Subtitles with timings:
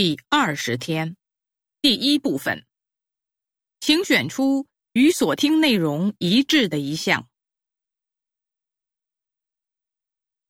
[0.00, 1.16] 第二十天，
[1.82, 2.64] 第一部分，
[3.80, 7.28] 请选出与所听内容一致的一项。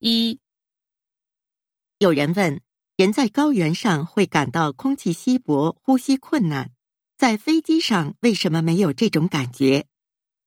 [0.00, 0.38] 一，
[1.96, 2.60] 有人问：
[2.98, 6.70] 人在高原上会感到空气稀薄、呼吸困难，
[7.16, 9.86] 在飞机上为什么没有这种感觉？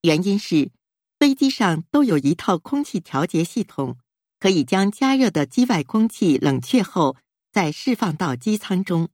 [0.04, 0.70] 原因是，
[1.18, 3.97] 飞机上都有一套空气调节系统，
[4.39, 7.18] 可以将加热的机外空气冷却后
[7.52, 9.09] 再释放到机舱中。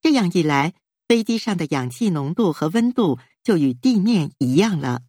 [0.00, 0.74] 这样一来，
[1.08, 5.02] 飞机上的氧气浓度和温度就与地面一样了。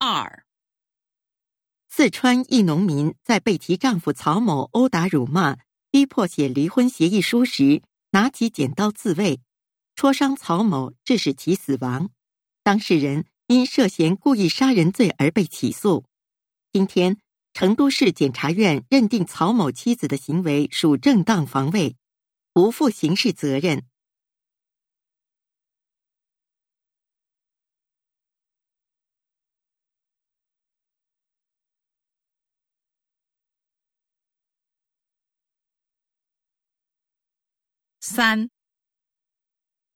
[0.00, 0.44] 二，
[1.88, 5.56] 四川一农民在被其丈夫曹某殴打、辱骂、
[5.90, 9.40] 逼迫写离婚协议书时，拿起剪刀自卫，
[9.94, 12.10] 戳伤曹某，致使其死亡。
[12.62, 16.04] 当事人因涉嫌故意杀人罪而被起诉。
[16.72, 17.18] 今天，
[17.52, 21.96] 成都市检察院认定曹某妻子的行为属正当防卫，
[22.52, 23.87] 不负刑事责任。
[38.08, 38.48] 三，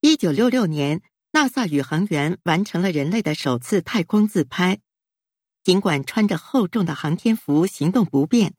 [0.02, 4.80] 一九六六年，n a s a 宇航员完成了人类的首次太空自拍。
[5.64, 8.52] 尽管穿着厚重的航天服行动不便，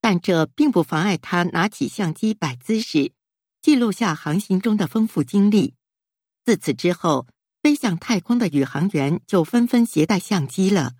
[0.00, 3.12] 但这并不妨碍他拿起相机摆姿势，
[3.62, 5.76] 记录下航行中的丰富经历。
[6.44, 7.28] 自此之后，
[7.62, 10.94] 飞向太空的宇航员就纷纷携带相机了。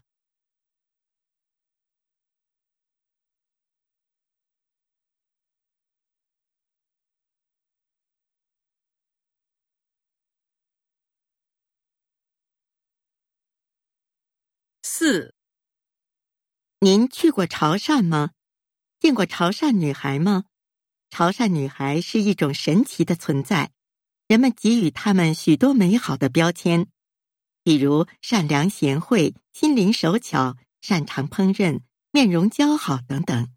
[14.83, 15.35] 四，
[16.81, 18.31] 您去过潮汕吗？
[18.99, 20.45] 见过潮汕女孩吗？
[21.11, 23.73] 潮汕女孩是一种神奇的存在，
[24.27, 26.87] 人们给予她们许多美好的标签，
[27.63, 31.81] 比如善良贤惠、心灵手巧、擅长烹饪、
[32.11, 33.53] 面容姣好等等。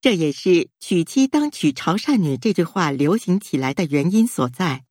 [0.00, 4.86] 这也是“娶妻当娶潮汕女”这句话流行起来的原因所在。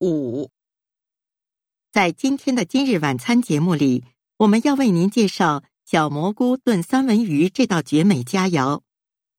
[0.00, 0.52] 五，
[1.90, 4.04] 在今天的今日晚餐节目里，
[4.36, 8.82] 我们要为您介绍小蘑菇炖三文鱼这道绝美佳肴。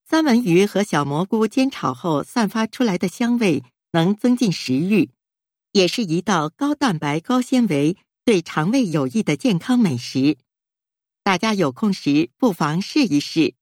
[0.06, 5.12] 三文鱼和小蘑菇煎炒后散发出来的香味，能增进食欲，
[5.72, 7.96] 也是一道高蛋白、高纤维、
[8.26, 10.38] 对肠胃有益的健康美食。
[11.24, 13.54] 大家有空时不妨试一试。